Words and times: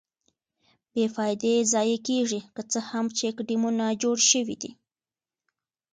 بې 0.93 1.05
فایدې 1.15 1.53
ضایع 1.73 1.99
کېږي، 2.07 2.39
که 2.55 2.61
څه 2.71 2.79
هم 2.89 3.05
چیک 3.17 3.35
ډیمونه 3.47 3.85
جوړ 4.01 4.17
شویدي. 4.29 4.71